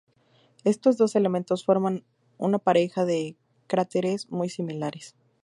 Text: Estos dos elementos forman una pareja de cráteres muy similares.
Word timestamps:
Estos 0.63 0.97
dos 0.97 1.15
elementos 1.15 1.63
forman 1.63 2.03
una 2.39 2.57
pareja 2.57 3.05
de 3.05 3.37
cráteres 3.67 4.31
muy 4.31 4.49
similares. 4.49 5.13